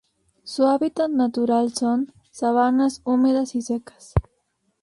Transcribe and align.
Su 0.43 0.65
hábitat 0.65 1.11
natural 1.11 1.75
son: 1.75 2.11
sabanas 2.31 3.01
húmedas 3.05 3.53
y 3.53 3.61
secas 3.61 4.15